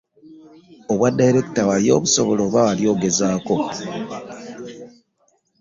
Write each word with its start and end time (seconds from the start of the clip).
Obwa 0.91 1.09
Direkita 1.19 1.61
wali 1.69 1.87
obusobola 1.97 2.41
oba 2.47 2.59
wali 2.67 2.83
ogezaako? 2.93 3.55